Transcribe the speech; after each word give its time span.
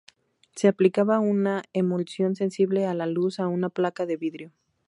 Se 0.55 0.67
aplicaba 0.67 1.19
una 1.19 1.61
emulsión 1.73 2.35
sensible 2.35 2.87
a 2.87 2.95
la 2.95 3.05
luz 3.05 3.39
a 3.39 3.45
una 3.45 3.69
placa 3.69 4.07
de 4.07 4.17
vidrio. 4.17 4.51